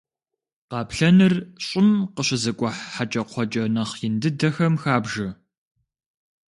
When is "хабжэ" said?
4.81-5.27